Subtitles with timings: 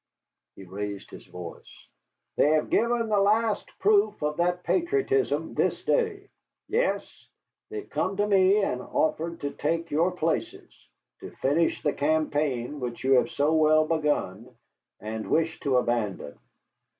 [0.55, 1.87] He raised his voice.
[2.35, 6.27] "They have given the last proof of that patriotism this day.
[6.67, 7.07] Yes,
[7.69, 10.73] they have come to me and offered to take your places,
[11.19, 14.49] to finish the campaign which you have so well begun
[14.99, 16.39] and wish to abandon.